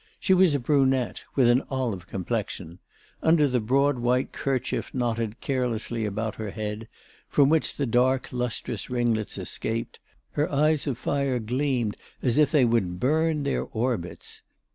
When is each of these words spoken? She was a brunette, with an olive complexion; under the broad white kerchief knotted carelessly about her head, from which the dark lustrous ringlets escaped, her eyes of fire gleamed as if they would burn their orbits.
She 0.19 0.33
was 0.33 0.55
a 0.55 0.59
brunette, 0.59 1.21
with 1.35 1.47
an 1.47 1.61
olive 1.69 2.07
complexion; 2.07 2.79
under 3.21 3.47
the 3.47 3.59
broad 3.59 3.99
white 3.99 4.31
kerchief 4.33 4.91
knotted 4.95 5.39
carelessly 5.41 6.05
about 6.05 6.33
her 6.37 6.49
head, 6.49 6.87
from 7.29 7.49
which 7.49 7.75
the 7.75 7.85
dark 7.85 8.29
lustrous 8.31 8.89
ringlets 8.89 9.37
escaped, 9.37 9.99
her 10.31 10.51
eyes 10.51 10.87
of 10.87 10.97
fire 10.97 11.37
gleamed 11.37 11.97
as 12.23 12.39
if 12.39 12.49
they 12.49 12.65
would 12.65 12.99
burn 12.99 13.43
their 13.43 13.61
orbits. 13.61 14.41